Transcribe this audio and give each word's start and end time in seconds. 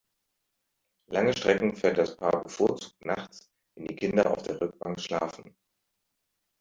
Lange 1.11 1.33
Strecken 1.37 1.75
fährt 1.75 1.99
das 1.99 2.17
Paar 2.17 2.41
bevorzugt 2.41 3.05
nachts, 3.05 3.51
wenn 3.75 3.85
die 3.85 3.95
Kinder 3.95 4.31
auf 4.31 4.41
der 4.41 4.59
Rückbank 4.59 4.99
schlafen. 4.99 5.55